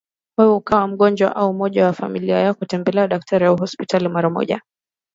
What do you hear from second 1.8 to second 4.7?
wa familia yako, tembelea daktari au hospitali mara moja.